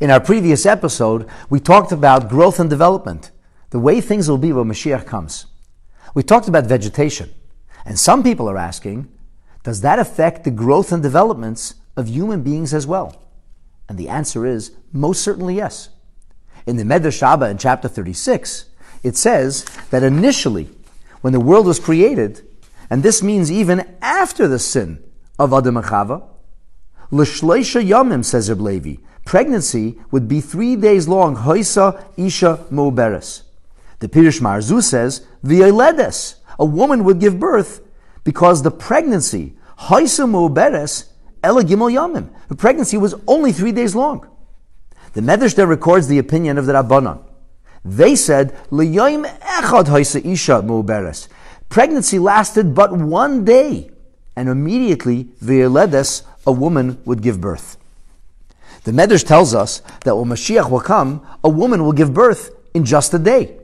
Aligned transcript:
In 0.00 0.10
our 0.10 0.20
previous 0.20 0.66
episode, 0.66 1.28
we 1.48 1.60
talked 1.60 1.92
about 1.92 2.28
growth 2.28 2.58
and 2.58 2.68
development, 2.68 3.30
the 3.70 3.78
way 3.78 4.00
things 4.00 4.28
will 4.28 4.38
be 4.38 4.52
when 4.52 4.66
Mashiach 4.66 5.06
comes. 5.06 5.46
We 6.14 6.24
talked 6.24 6.48
about 6.48 6.66
vegetation, 6.66 7.32
and 7.86 7.98
some 7.98 8.24
people 8.24 8.50
are 8.50 8.56
asking, 8.56 9.08
does 9.62 9.82
that 9.82 10.00
affect 10.00 10.42
the 10.42 10.50
growth 10.50 10.90
and 10.90 11.02
developments 11.02 11.74
of 11.96 12.08
human 12.08 12.42
beings 12.42 12.74
as 12.74 12.88
well? 12.88 13.22
And 13.88 13.96
the 13.96 14.08
answer 14.08 14.44
is 14.44 14.72
most 14.92 15.22
certainly 15.22 15.56
yes. 15.56 15.90
In 16.66 16.76
the 16.76 16.82
Medrash 16.82 17.22
Rabbah 17.22 17.46
in 17.46 17.58
chapter 17.58 17.86
36, 17.86 18.66
it 19.04 19.16
says 19.16 19.64
that 19.90 20.02
initially, 20.02 20.70
when 21.20 21.32
the 21.32 21.40
world 21.40 21.66
was 21.66 21.78
created, 21.78 22.44
and 22.90 23.02
this 23.02 23.22
means 23.22 23.50
even 23.50 23.96
after 24.02 24.48
the 24.48 24.58
sin 24.58 25.04
of 25.38 25.52
Adam 25.52 25.76
and 25.76 25.86
Chava, 25.86 26.26
L'shleisha 27.10 27.86
yamim, 27.86 28.24
says 28.24 28.48
Reb 28.48 28.60
Levi, 28.60 28.96
pregnancy 29.24 29.98
would 30.10 30.28
be 30.28 30.40
three 30.40 30.76
days 30.76 31.08
long, 31.08 31.36
hoisa 31.36 32.04
isha 32.16 32.64
mo'beres. 32.70 33.42
The 34.00 34.08
Pirush 34.08 34.40
Marzu 34.40 34.82
says, 34.82 35.26
v'yoledes, 35.44 36.36
a 36.58 36.64
woman 36.64 37.04
would 37.04 37.20
give 37.20 37.38
birth 37.38 37.80
because 38.22 38.62
the 38.62 38.70
pregnancy, 38.70 39.54
hoisa 39.78 40.28
mo'beres, 40.28 41.06
ela 41.42 41.62
gimel 41.62 41.92
yamim, 41.92 42.28
the 42.48 42.56
pregnancy 42.56 42.96
was 42.96 43.14
only 43.26 43.52
three 43.52 43.72
days 43.72 43.94
long. 43.94 44.28
The 45.14 45.20
Medrash 45.20 45.56
records 45.66 46.08
the 46.08 46.18
opinion 46.18 46.58
of 46.58 46.66
the 46.66 46.72
Rabbanon. 46.72 47.22
They 47.84 48.16
said, 48.16 48.58
L'yoim 48.70 49.26
echad 49.40 49.86
hoisa 49.86 50.24
isha 50.24 50.62
mo'beres. 50.62 51.28
Pregnancy 51.68 52.18
lasted 52.18 52.74
but 52.74 52.92
one 52.92 53.44
day, 53.44 53.90
and 54.36 54.48
immediately 54.48 55.24
v'yoledes, 55.42 56.24
a 56.46 56.52
woman 56.52 57.00
would 57.04 57.22
give 57.22 57.40
birth. 57.40 57.73
The 58.84 58.92
Medrash 58.92 59.26
tells 59.26 59.54
us 59.54 59.80
that 60.04 60.14
when 60.14 60.28
Mashiach 60.28 60.70
will 60.70 60.80
come, 60.80 61.26
a 61.42 61.48
woman 61.48 61.84
will 61.84 61.92
give 61.92 62.12
birth 62.12 62.54
in 62.74 62.84
just 62.84 63.14
a 63.14 63.18
day. 63.18 63.56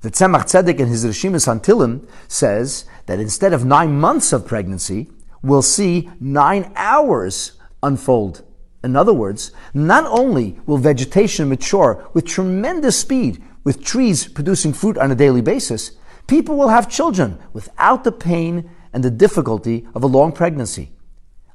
The 0.00 0.10
Tzemach 0.10 0.44
Tzedek 0.46 0.80
in 0.80 0.88
his 0.88 1.04
Rishimis 1.04 1.46
Antilim 1.46 2.08
says 2.26 2.84
that 3.06 3.20
instead 3.20 3.52
of 3.52 3.64
nine 3.64 3.98
months 3.98 4.32
of 4.32 4.46
pregnancy, 4.46 5.10
we'll 5.42 5.62
see 5.62 6.10
nine 6.18 6.72
hours 6.74 7.52
unfold. 7.84 8.44
In 8.82 8.96
other 8.96 9.12
words, 9.12 9.52
not 9.74 10.04
only 10.06 10.58
will 10.66 10.78
vegetation 10.78 11.48
mature 11.48 12.08
with 12.12 12.26
tremendous 12.26 12.98
speed, 12.98 13.40
with 13.62 13.84
trees 13.84 14.26
producing 14.26 14.72
fruit 14.72 14.98
on 14.98 15.12
a 15.12 15.16
daily 15.16 15.40
basis, 15.40 15.92
people 16.26 16.56
will 16.56 16.68
have 16.68 16.90
children 16.90 17.38
without 17.52 18.02
the 18.02 18.12
pain 18.12 18.68
and 18.92 19.04
the 19.04 19.10
difficulty 19.10 19.86
of 19.94 20.02
a 20.02 20.08
long 20.08 20.32
pregnancy. 20.32 20.90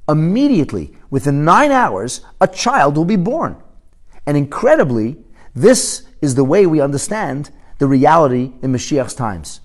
Immediately, 0.07 0.93
within 1.09 1.45
nine 1.45 1.71
hours, 1.71 2.21
a 2.41 2.47
child 2.47 2.97
will 2.97 3.05
be 3.05 3.15
born. 3.15 3.55
And 4.25 4.35
incredibly, 4.35 5.17
this 5.55 6.03
is 6.21 6.35
the 6.35 6.43
way 6.43 6.65
we 6.65 6.81
understand 6.81 7.51
the 7.77 7.87
reality 7.87 8.53
in 8.61 8.71
Mashiach's 8.71 9.13
times. 9.13 9.61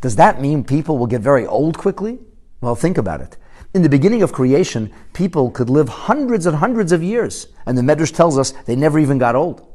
Does 0.00 0.16
that 0.16 0.40
mean 0.40 0.64
people 0.64 0.98
will 0.98 1.06
get 1.06 1.20
very 1.20 1.46
old 1.46 1.78
quickly? 1.78 2.18
Well, 2.60 2.74
think 2.74 2.98
about 2.98 3.20
it. 3.20 3.36
In 3.74 3.82
the 3.82 3.88
beginning 3.88 4.22
of 4.22 4.32
creation, 4.32 4.92
people 5.14 5.50
could 5.50 5.70
live 5.70 5.88
hundreds 5.88 6.44
and 6.44 6.56
hundreds 6.56 6.92
of 6.92 7.02
years, 7.02 7.48
and 7.66 7.78
the 7.78 7.82
Medrash 7.82 8.14
tells 8.14 8.36
us 8.36 8.52
they 8.66 8.76
never 8.76 8.98
even 8.98 9.18
got 9.18 9.34
old. 9.34 9.66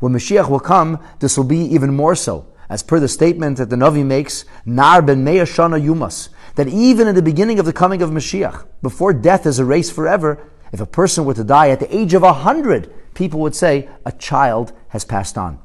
When 0.00 0.12
Mashiach 0.12 0.48
will 0.48 0.60
come, 0.60 0.98
this 1.20 1.36
will 1.36 1.44
be 1.44 1.58
even 1.58 1.94
more 1.94 2.14
so. 2.14 2.46
As 2.68 2.82
per 2.82 3.00
the 3.00 3.08
statement 3.08 3.58
that 3.58 3.70
the 3.70 3.76
Navi 3.76 4.04
makes, 4.04 4.44
Nar 4.64 5.02
ben 5.02 5.24
Meya 5.24 5.42
Shana 5.42 5.80
Yumas, 5.80 6.28
that 6.56 6.68
even 6.68 7.08
in 7.08 7.14
the 7.14 7.22
beginning 7.22 7.58
of 7.58 7.66
the 7.66 7.72
coming 7.72 8.02
of 8.02 8.10
Mashiach, 8.10 8.66
before 8.82 9.12
death 9.12 9.46
is 9.46 9.58
erased 9.58 9.92
forever, 9.92 10.50
if 10.72 10.80
a 10.80 10.86
person 10.86 11.24
were 11.24 11.34
to 11.34 11.44
die 11.44 11.70
at 11.70 11.80
the 11.80 11.96
age 11.96 12.14
of 12.14 12.22
a 12.22 12.32
hundred, 12.32 12.92
people 13.14 13.40
would 13.40 13.54
say 13.54 13.88
a 14.04 14.12
child 14.12 14.72
has 14.88 15.04
passed 15.04 15.36
on. 15.36 15.58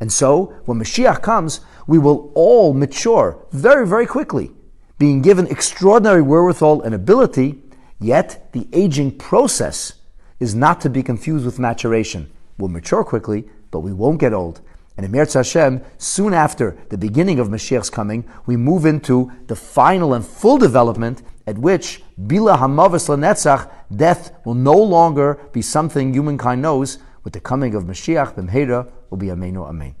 And 0.00 0.12
so, 0.12 0.54
when 0.66 0.78
Mashiach 0.78 1.22
comes, 1.22 1.60
we 1.86 1.98
will 1.98 2.30
all 2.34 2.74
mature 2.74 3.38
very, 3.52 3.86
very 3.86 4.06
quickly, 4.06 4.50
being 4.98 5.22
given 5.22 5.46
extraordinary 5.46 6.22
wherewithal 6.22 6.82
and 6.82 6.94
ability, 6.94 7.62
yet 7.98 8.52
the 8.52 8.66
aging 8.72 9.16
process 9.18 9.94
is 10.38 10.54
not 10.54 10.80
to 10.82 10.90
be 10.90 11.02
confused 11.02 11.46
with 11.46 11.58
maturation. 11.58 12.30
We'll 12.58 12.68
mature 12.68 13.04
quickly, 13.04 13.48
but 13.70 13.80
we 13.80 13.92
won't 13.92 14.20
get 14.20 14.34
old. 14.34 14.60
And 14.96 15.04
in 15.04 15.12
Mirz 15.12 15.34
Hashem, 15.34 15.82
soon 15.98 16.32
after 16.32 16.76
the 16.88 16.96
beginning 16.96 17.38
of 17.38 17.48
Mashiach's 17.48 17.90
coming, 17.90 18.24
we 18.46 18.56
move 18.56 18.86
into 18.86 19.30
the 19.46 19.56
final 19.56 20.14
and 20.14 20.24
full 20.24 20.56
development 20.56 21.22
at 21.46 21.58
which 21.58 22.02
Bila 22.20 22.58
Hamavas 22.58 23.08
Lanetzach, 23.08 23.70
death 23.94 24.32
will 24.44 24.54
no 24.54 24.76
longer 24.76 25.38
be 25.52 25.60
something 25.60 26.14
humankind 26.14 26.62
knows. 26.62 26.98
With 27.24 27.34
the 27.34 27.40
coming 27.40 27.74
of 27.74 27.84
Mashiach, 27.84 28.34
B'mheira 28.34 28.90
will 29.10 29.18
be 29.18 29.26
Amenu 29.26 29.68
Amen. 29.68 29.94